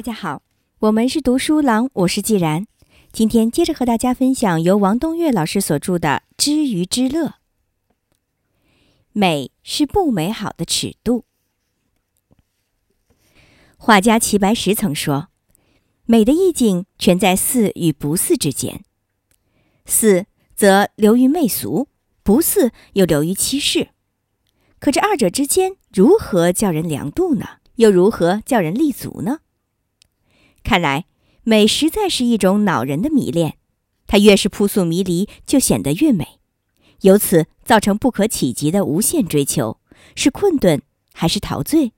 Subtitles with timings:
[0.00, 0.42] 大家好，
[0.78, 2.66] 我们是读书郎，我是既然。
[3.12, 7.26] 今天接着和大家分享由王东岳老师所著的《知鱼之乐》。
[9.12, 11.26] 美是不美好的尺度。
[13.76, 15.28] 画家齐白石曾说
[16.08, 18.82] ：“美的意境全在似与不似之间，
[19.84, 20.24] 似
[20.56, 21.88] 则流于媚俗，
[22.22, 23.90] 不似又流于欺世。
[24.78, 27.58] 可这二者之间，如何叫人量度呢？
[27.74, 29.40] 又如何叫人立足呢？”
[30.70, 31.06] 看来，
[31.42, 33.56] 美实在是一种恼人的迷恋，
[34.06, 36.38] 它越是扑朔迷离，就显得越美，
[37.00, 39.80] 由此造成不可企及的无限追求。
[40.14, 40.80] 是困顿
[41.12, 41.92] 还是陶醉？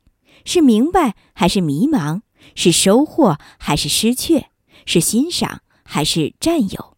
[0.47, 2.23] 是明白还是迷茫？
[2.55, 4.47] 是收获还是失去？
[4.87, 6.97] 是欣赏还是占有？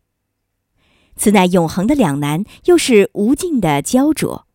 [1.16, 4.46] 此乃永恒的两难，又是无尽的焦灼。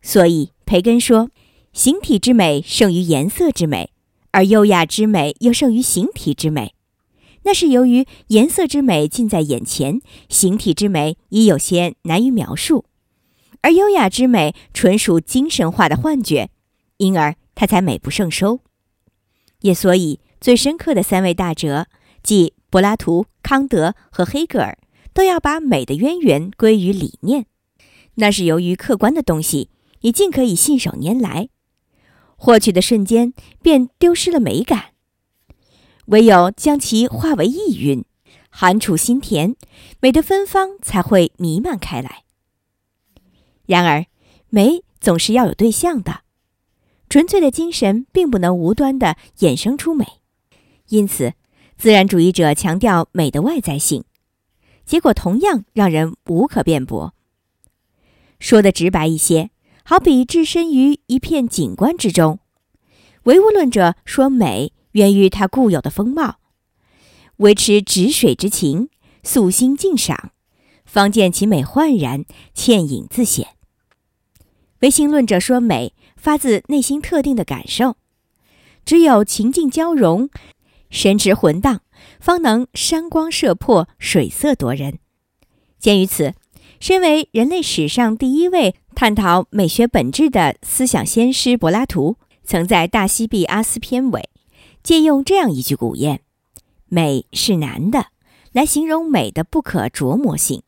[0.00, 1.28] 所以，培根说
[1.74, 3.90] ：“形体之美胜于颜色之美。”
[4.32, 6.74] 而优雅之美又胜于形体之美，
[7.44, 12.84] 那是由于颜色之美近在眼前，形体之美已有些难于描述，
[13.62, 16.50] 而优雅之美纯属精神化的幻觉，
[16.98, 18.60] 因而它才美不胜收。
[19.62, 21.86] 也所以，最深刻的三位大哲，
[22.22, 24.78] 即柏拉图、康德和黑格尔，
[25.12, 27.46] 都要把美的渊源归于理念，
[28.16, 29.70] 那是由于客观的东西，
[30.02, 31.48] 你尽可以信手拈来。
[32.40, 34.92] 获取的瞬间便丢失了美感，
[36.06, 38.04] 唯有将其化为意蕴，
[38.48, 39.56] 含储心田，
[40.00, 42.22] 美的芬芳才会弥漫开来。
[43.66, 44.06] 然而，
[44.48, 46.20] 美总是要有对象的，
[47.08, 50.06] 纯粹的精神并不能无端的衍生出美，
[50.88, 51.34] 因此，
[51.76, 54.04] 自然主义者强调美的外在性，
[54.86, 57.14] 结果同样让人无可辩驳。
[58.38, 59.50] 说的直白一些。
[59.90, 62.40] 好比置身于一片景观之中，
[63.22, 66.36] 唯物论者说美源于它固有的风貌，
[67.38, 68.90] 维持止水之情，
[69.22, 70.32] 素心静赏，
[70.84, 73.56] 方见其美焕然，倩影自显。
[74.80, 77.96] 唯心论者说美发自内心特定的感受，
[78.84, 80.28] 只有情境交融，
[80.90, 81.80] 神驰魂荡，
[82.20, 84.98] 方能山光射破，水色夺人。
[85.78, 86.34] 鉴于此。
[86.80, 94.30] 身为人类史上第一位探讨美学本质的思想先师柏拉图，曾在《大西庇阿斯》篇尾
[94.82, 96.20] 借用这样一句古谚
[96.86, 98.06] ：“美是难的”，
[98.52, 100.62] 来形容美的不可琢磨性。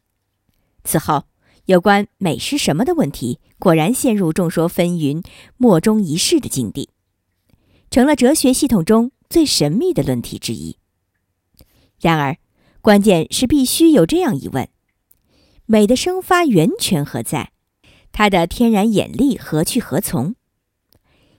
[0.83, 1.25] 此后，
[1.67, 5.25] 有关美是什么的问题，果然陷入众说纷纭、
[5.57, 6.89] 莫衷一是的境地，
[7.89, 10.77] 成了哲学系统中最神秘的论题之一。
[12.01, 12.37] 然而，
[12.81, 14.69] 关键是必须有这样一问。
[15.73, 17.53] 美的生发源泉何在？
[18.11, 20.35] 它的天然眼力何去何从？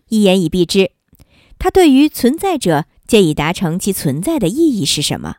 [0.08, 0.94] 一言以蔽之，
[1.60, 5.36] 它对于存在者借以达成其存在的意义是什么？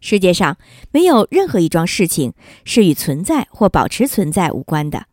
[0.00, 0.58] 世界上
[0.92, 2.34] 没有任何一桩事情
[2.64, 5.06] 是与存在或保持存在无关的。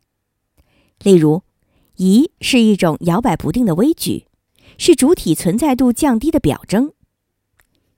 [1.02, 1.42] 例如，
[1.96, 4.28] 疑是一种摇摆不定的微举，
[4.78, 6.94] 是主体存在度降低的表征。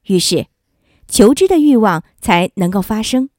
[0.06, 0.48] 于是，
[1.10, 3.30] 求知的欲望才能够发生。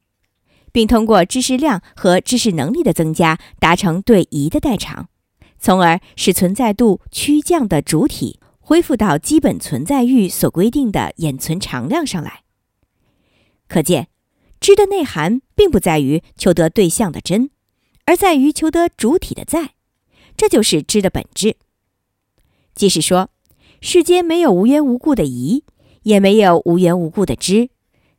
[0.72, 5.08] 并通过知识量和知识能力的增加，达成对疑的代偿，
[5.58, 12.42] 从而使存在度趋降的主体恢复到基本存在欲所规定的眼存常量上来。
[13.68, 14.08] 可见，
[14.60, 17.50] 知的内涵并不在于求得对象的真，
[18.06, 19.74] 而在于求得主体的在，
[20.36, 21.56] 这就是知的本质。
[22.74, 23.30] 即是说，
[23.80, 25.64] 世间没有无缘无故的疑，
[26.04, 27.68] 也没有无缘无故的知，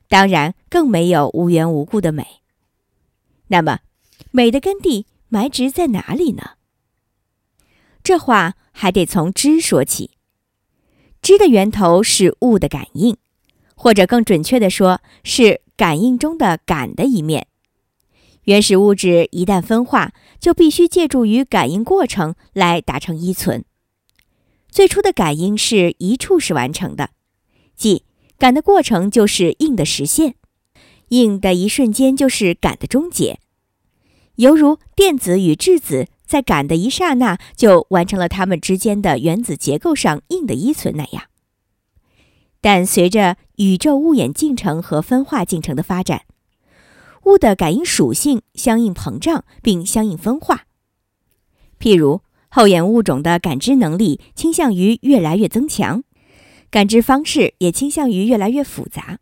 [0.07, 2.42] 当然更没有无缘无故的美。
[3.53, 3.81] 那么，
[4.31, 6.53] 美的根蒂埋植在哪里呢？
[8.03, 10.17] 这话还得从知说起。
[11.21, 13.15] 知的源头是物的感应，
[13.75, 17.45] 或者更准确的说，是感应中的感的一面。
[18.45, 23.63] 原始物质一旦分化，就必须借助于感应过程来达成依存。
[24.71, 27.11] 最初的感应是一处是完成的，
[27.75, 28.03] 即
[28.39, 30.33] 感的过程就是应的实现，
[31.09, 33.39] 应的一瞬间就是感的终结。
[34.35, 41.25] 犹如电子与质子在感的一刹那就完成了它们之间的原子结构上硬的依存那样，
[42.59, 46.23] 但随着宇宙物演进程和分化进程的发展，
[47.25, 50.65] 物的感应属性相应膨胀并相应分化。
[51.79, 56.03] 譬如后眼物种的感知能力倾向于越来越增强，
[56.71, 59.19] 感知方式也倾向于越来越复杂，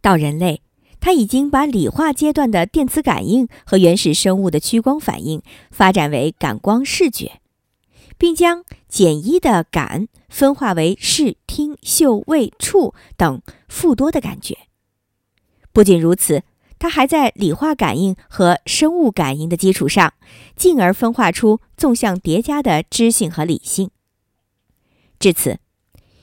[0.00, 0.62] 到人类。
[1.04, 7.42] 他已经把理化阶段的电磁感应和原始生物的趋光反应发展为感光视觉，
[8.16, 14.56] 并将简一的感分化为视听、嗅、味、触等复多的感觉。
[15.74, 16.42] 不仅如此，
[16.78, 20.14] 他还在理化感应和生物感应的基础上，
[20.56, 23.90] 进而分化出纵向叠加的知性和理性。
[25.18, 25.58] 至此，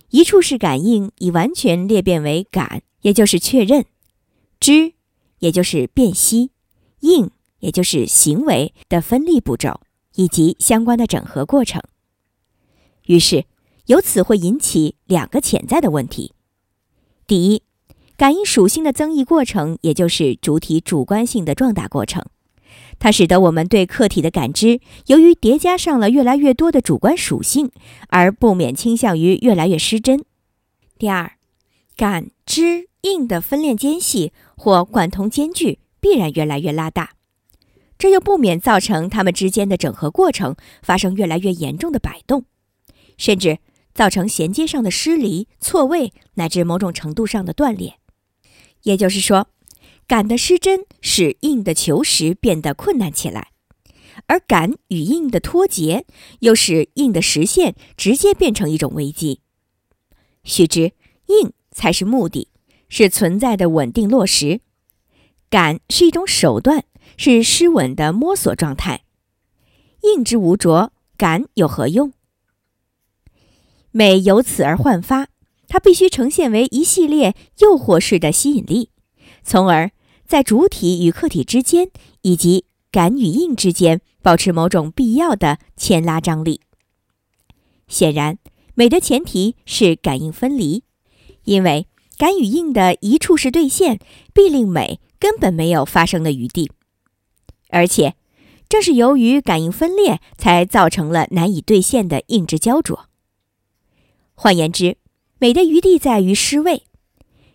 [0.10, 3.84] 一处式感应已完全裂变为感，也就是确认；
[4.62, 4.94] 知，
[5.40, 6.52] 也就是辨析；
[7.00, 9.82] 应，也就是行为的分立步骤
[10.16, 11.82] 以及相关的整合过程。
[13.08, 13.46] 于是，
[13.88, 16.34] 由此会引起两个潜在的问题：
[17.26, 17.64] 第一，
[18.16, 22.24] 感应属性的增益过程，也就是主体主观性的壮大过程。
[23.00, 27.72] 它使得我们对客体的感知，由于叠加上了越来越多的主观属性，
[28.10, 30.24] 而不免倾向于越来越失真。
[31.00, 31.34] 第二，
[31.96, 34.32] 感知应的分裂间隙
[34.64, 37.14] 或管同间距必然越来越拉大，
[37.98, 42.46] 这又不免造成它们之间的整合过程发生越来越严重的摆动，
[43.18, 43.58] 甚至
[43.96, 47.96] 造成衔接上的失离、错位乃至某种程度上的断裂。
[48.84, 49.48] 也就是说。
[50.08, 53.52] 感的失真使应的求实变得困难起来，
[54.26, 56.06] 而感与应的脱节
[56.42, 59.40] 又使应的实现直接变成一种危机。
[60.44, 60.92] 须知，
[61.28, 62.50] 应才是目的，
[62.92, 64.60] 是存在的稳定落实；
[65.50, 66.84] 感是一种手段，
[67.18, 69.06] 是失稳的摸索状态。
[70.02, 72.12] 应之无着，感有何用？
[73.92, 75.30] 美由此而焕发，
[75.68, 78.92] 它必须呈现为一系列诱惑式的吸引力，
[79.42, 79.92] 从而。
[80.24, 81.92] 在主体与客体之间，
[82.22, 86.62] 以及感与应之间，保持某种必要的牵拉张力。
[87.90, 88.38] 显然，
[88.74, 90.86] 美的前提是感应分离，
[91.44, 91.86] 因为
[92.22, 93.98] 感与应的一处是兑现，
[94.32, 96.72] 必令美根本没有发生的余地。
[97.70, 98.16] 而且，
[98.70, 103.08] 正是由于感应分裂，才造成了难以兑现的应之焦灼。
[104.36, 104.98] 换言之，
[105.40, 106.84] 美的余地在于失位，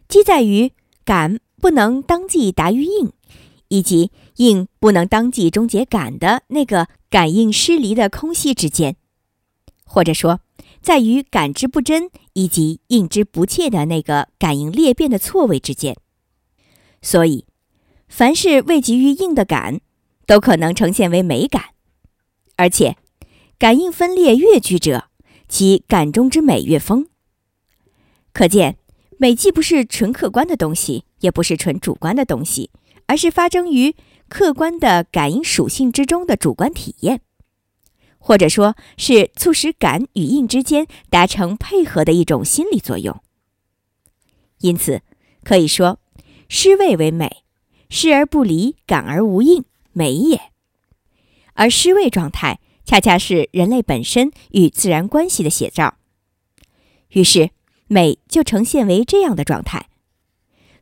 [0.08, 0.72] 即在于
[1.04, 1.38] 感。
[1.58, 3.12] 不能当即达于应，
[3.68, 8.96] 以及应不能当即终结感的那个感应失离的空隙之间，
[9.84, 10.40] 或者说，
[10.86, 15.96] 在于感知不真以及应之不切的那个感应裂变的错位之间。
[17.02, 17.44] 所以，
[18.06, 19.80] 凡是未及于应的感，
[20.28, 21.70] 都可能呈现为美感，
[22.54, 22.96] 而且，
[23.58, 25.08] 感应分裂越剧者，
[25.48, 27.08] 其感中之美越丰。
[28.32, 28.76] 可见。
[29.18, 32.70] 美既不是纯客观的东西，也不是纯主观的东西，
[33.06, 33.96] 而是发生于
[34.28, 37.22] 客观的感应属性之中的主观体验，
[38.26, 43.22] 或者说是促使感与应之间达成配合的一种心理作用。
[44.58, 45.02] 因此，
[45.44, 46.00] 可以说，
[46.48, 47.44] 失位为美，
[47.88, 50.50] 失而不离，感而无应，美也。
[51.54, 55.98] 而失位状态，恰恰是人类本身与自然关系的写照。
[57.10, 57.50] 于是。
[57.88, 59.88] 美就呈现为这样的状态：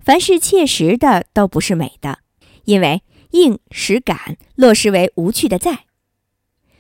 [0.01, 2.21] 凡是切实的都不是美的，
[2.65, 3.03] 因为
[3.33, 5.85] 应使感落实为无趣的在；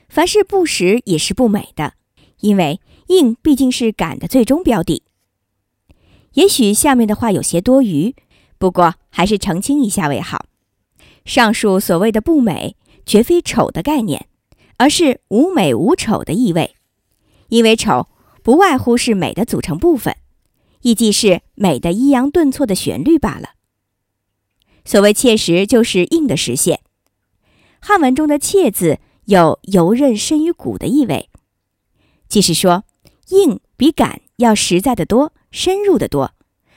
[0.09, 1.95] 凡是不实也是不美的，
[2.41, 5.03] 因为硬毕竟是感的最终标的。
[6.35, 8.15] 也许下面的话有些多余，
[8.59, 10.47] 不过还是澄清一下为好。
[11.25, 14.27] 上述所谓的不美，绝非丑的概念，
[14.77, 16.75] 而是无美无丑的意味，
[17.49, 18.09] 因为丑。
[18.43, 20.15] 不外乎是美的组成部分，
[20.83, 23.55] 亦即是美的抑扬顿挫的旋律罢了。
[24.85, 26.81] 所谓切实，就是硬的实现。
[27.81, 31.31] 汉文中的“切”字有游刃深于骨的意味，
[32.29, 32.85] 即是说，
[33.29, 36.33] 硬比感要实在的多，深入的多，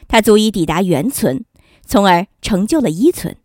[0.07, 1.45] 它足以抵达原存，
[1.85, 3.37] 从而成就了依存，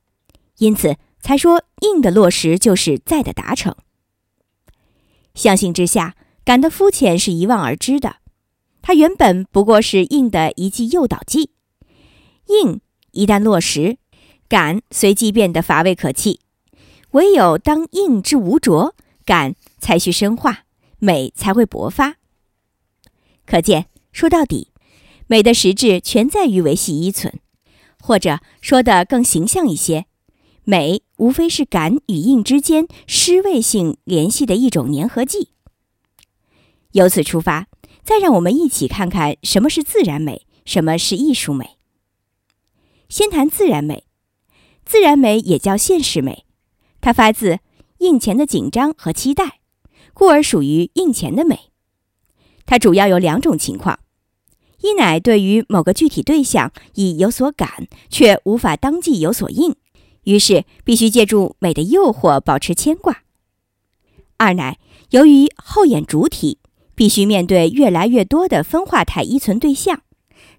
[0.59, 3.75] 因此才说硬的落实就是在的达成。
[5.35, 6.17] 相形之下。
[6.45, 8.17] 感的肤浅是一望而知的，
[8.83, 11.51] 它原本不过是硬的一剂诱导剂。
[12.49, 12.81] 硬
[13.13, 13.97] 一旦落实，
[14.49, 16.41] 感随即变得乏味可弃。
[17.13, 20.65] 唯有当应之无着，感才需深化，
[20.99, 22.17] 美才会勃发。
[23.47, 24.69] 可见，说到底，
[25.27, 27.41] 美的实质全在于维系依存，
[28.01, 30.07] 或者说的更形象一些，
[30.65, 35.51] 美无非是感与应之间失位性联系的一种粘合剂。
[36.93, 37.69] 由此出发，
[38.03, 41.79] 再让我们一起看看什么是自然美，什么是艺术美。
[43.09, 44.05] 先谈自然美，
[44.85, 46.47] 自然美也叫现实美，
[47.03, 47.59] 它发自
[47.99, 49.61] 应前的紧张和期待，
[50.15, 51.71] 故而属于应前的美。
[52.65, 53.99] 它主要有两种情况：
[54.81, 59.77] 一乃对于某个具体对象已有所感，却无法当即有所应，
[60.25, 63.17] 于是必须借助美的诱惑保持牵挂；
[64.39, 64.79] 二乃
[65.11, 66.61] 由于后眼主体。
[66.95, 70.03] 必须面对越来越多的分化态依存对象，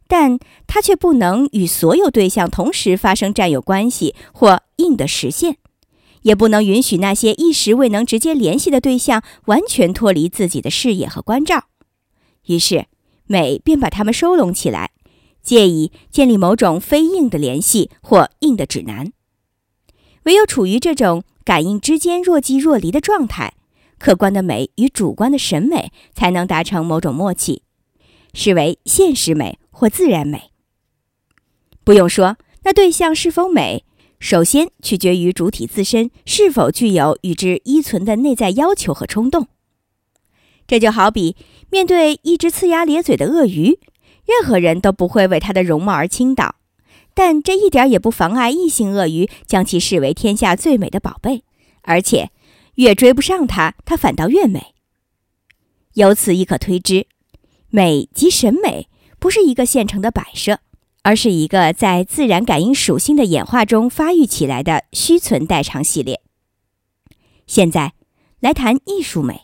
[0.08, 5.58] 但它却不能与所有对象同时发生占有关系或应的实现，
[6.24, 11.66] 也不能允许那些一时未能直接联系的对象完全脱离自己的视野和关照。
[12.48, 12.88] 于是，
[13.26, 14.92] 美便把它们收拢起来，
[15.42, 19.14] 借以建立某种非硬的联系或硬的指南。
[20.24, 23.54] 唯有处于这种感应之间若即若离的状态，
[24.00, 27.64] 客观的美与主观的审美才能达成某种默契，
[28.34, 30.52] 视为现实美或自然美。
[31.84, 33.86] 不用说，那对象是否美，
[34.24, 39.50] 首先取决于主体自身是否具有与之依存的内在要求和冲动。
[40.66, 41.36] 这就好比
[41.70, 43.80] 面对一只呲牙咧嘴的鳄鱼，
[44.26, 46.56] 任何人都不会为它的容貌而倾倒。
[47.14, 51.44] 但这一点也不妨碍异性鳄鱼将其视为天下最美的宝贝，
[51.82, 52.32] 而且
[52.76, 54.74] 越追不上它，它反倒越美。
[55.96, 57.08] 由此亦可推知，
[57.70, 58.88] 美及审美
[59.20, 60.60] 不是一个现成的摆设，
[61.04, 66.22] 而是一个在自然感应属性的演化中发育起来的虚存代偿系列。
[67.46, 67.94] 现在
[68.40, 69.44] 来谈艺术美。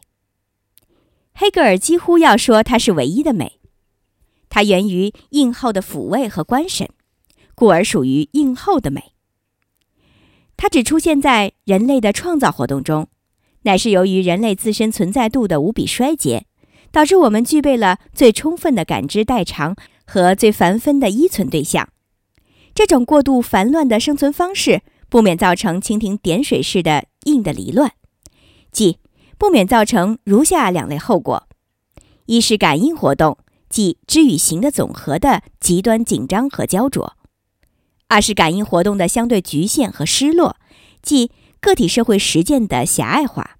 [1.34, 3.60] 黑格尔几乎要说它是唯一的美，
[4.50, 6.90] 它源于应后的抚慰和观审。
[7.56, 9.12] 故而属于应后的美。
[10.56, 13.10] 它只出现在人类的创造活动中，
[13.64, 16.46] 乃是由于人类自身存在度的无比衰竭，
[16.90, 19.76] 导致我们具备了最充分的感知代偿
[20.10, 21.90] 和最繁分的依存对象。
[22.74, 27.92] 这种过度繁乱的生存方式，不免造成蜻蜓点水式的应的离乱，
[28.72, 28.98] 即
[29.38, 31.48] 不免造成如下两类后果：
[32.26, 33.38] 一是感应活动，
[33.70, 37.16] 即知与行的总和的极端紧张和焦灼。
[38.08, 40.56] 二是感应活动的相对局限和失落，
[41.04, 43.58] 即个体社会实践的狭隘化。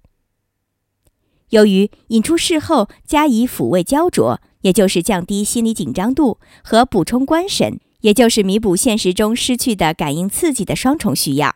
[1.50, 11.54] 由于引出事后加以抚慰焦灼，也就是降低心理紧张度和补充观神，也就是弥补现实中失去的感应刺激的双重需要，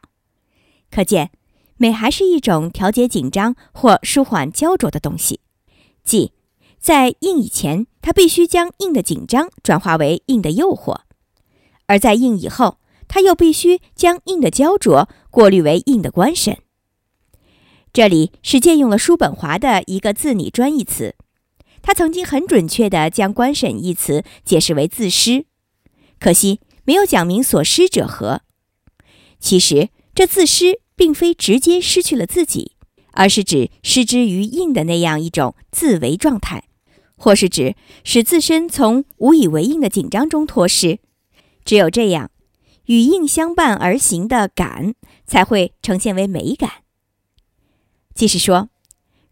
[0.90, 1.30] 可见
[1.76, 5.40] 美还是一种调节紧张或舒缓焦灼的东西。
[6.02, 6.32] 即
[6.78, 11.00] 在硬以前，它必须将硬的紧张转化为硬的诱惑；
[11.86, 16.58] 而在硬以后，他又必须将硬的焦灼过滤为硬的观神。
[17.92, 21.14] 这里是借用了叔本华的一个自拟专义词，
[21.86, 25.44] 他曾经很准确地将“观审”一词解释为自失，
[26.18, 28.40] 可惜没有讲明所失者何。
[29.38, 32.72] 其实这自失并非直接失去了自己，
[33.12, 36.64] 而是指失之于应的那样一种自为状态，
[37.16, 41.00] 或是指使自身从无以为应的紧张中脱失。
[41.64, 42.30] 只有这样。
[42.86, 44.94] 与应相伴而行的感，
[45.26, 46.70] 才会呈现为美感。
[48.14, 48.68] 即是说，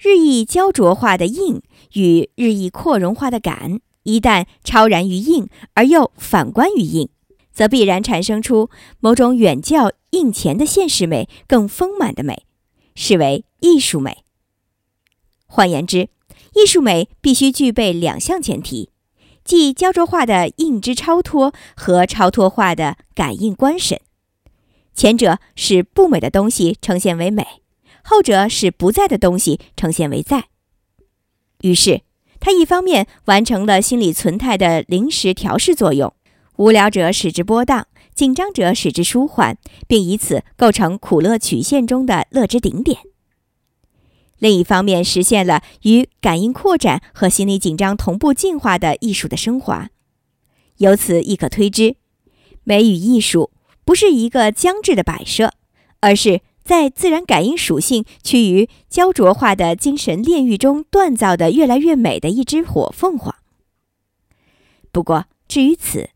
[0.03, 7.09] 日益焦灼化的应与日益扩容化的感，一旦超然于应而又反观于应，
[7.53, 8.69] 则必然产生出
[8.99, 12.45] 某种远较应前的现实美更丰满的美，
[12.97, 14.25] 视为艺术美。
[15.47, 16.09] 换言之，
[16.57, 18.91] 艺术美必须具备两项前提。
[19.45, 24.01] 即焦灼化的应之超脱和超脱化的感应观审，
[24.95, 27.47] 前者使不美的东西呈现为美，
[28.03, 30.45] 后者使不在的东西呈现为在。
[31.63, 32.03] 于是，
[32.41, 36.13] 他一方面完成了心理存态的临时调试作用，
[36.57, 39.57] 无聊者使之波荡，紧张者使之舒缓，
[39.87, 42.99] 并以此构成苦乐曲线中的乐之顶点。
[44.39, 49.91] 另一方面，实现了与感应扩展和心理紧张同步进化的艺术的升华。
[50.79, 51.95] 由此亦可推知，
[52.65, 53.53] 美与艺术
[53.85, 55.53] 不是一个僵滞的摆设，
[56.01, 56.41] 而是
[56.73, 63.35] 在自然感应属性趋于焦灼化的精神炼狱中锻造的越来越美的一只火凤凰。
[64.91, 66.09] 不过，至于此，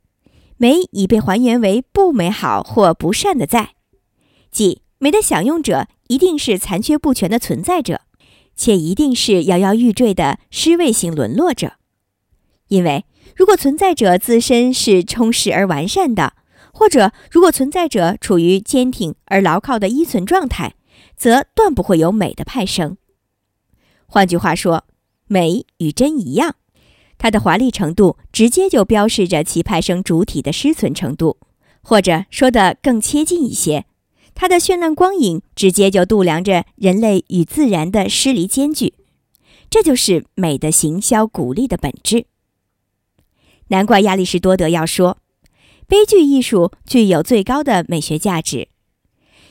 [0.57, 3.73] 美已被还原为不美好或不善的在，
[4.51, 8.01] 即美的享用者一定是残缺不全的存在者。
[8.55, 11.75] 且一定是摇摇欲坠的失位型沦落者，
[12.69, 13.05] 因为
[13.37, 16.33] 如果存在者自身是充实而完善的，
[16.77, 20.75] 或者如果存在者处于坚挺而牢靠的依存状态，
[21.17, 22.99] 则断不会有美的派生。
[24.05, 24.85] 换句话说，
[25.27, 26.57] 美与真一样，
[27.17, 31.39] 它的华丽程度直接就标示着其派生主体的失存程度，
[31.81, 33.87] 或者说的更贴近一些。
[34.35, 38.93] 它的绚烂光影直接就度量着人类与自然的失离间距，
[39.71, 42.27] 这就是美的行销鼓励的本质。
[43.69, 45.17] 难怪亚里士多德要说，
[45.89, 48.69] 悲剧艺术具有最高的美学价值，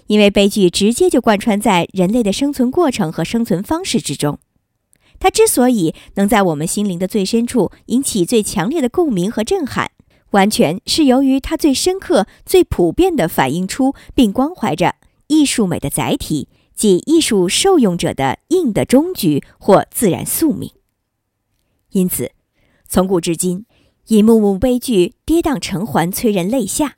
[0.07, 4.37] 因为悲剧直接就贯穿在人类的生存过程和生存方式之中。
[5.17, 9.91] 它之所以能在我们心灵的最深处引起最强烈的共鸣和震撼，
[10.31, 14.95] 完全是由于它最深刻、最普遍地反映出并关怀着
[15.27, 20.71] 艺术美的载体，即艺术受用者的硬的终局或自然宿命。
[21.91, 22.31] 因此，
[22.89, 23.65] 从古至今，
[24.07, 26.97] 一幕幕悲剧跌宕成环，催人泪下。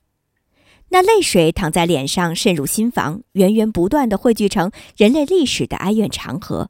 [0.90, 6.70] 那泪水淌在脸上，渗入心房，源源不断地汇聚成人类历史的哀怨长河，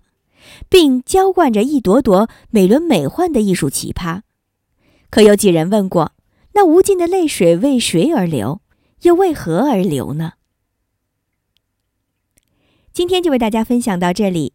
[0.69, 4.21] 并浇灌着一朵朵美轮美奂的艺术奇葩。
[5.09, 6.13] 可有几人问过，
[6.53, 8.61] 那无尽的泪水为谁而流，
[9.03, 10.33] 又为何而流呢？
[12.91, 14.53] 今天就为大家分享到这里，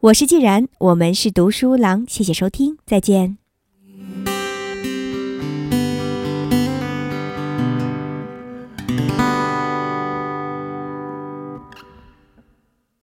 [0.00, 3.41] 我是既然，我们是读书郎，谢谢收听，再见。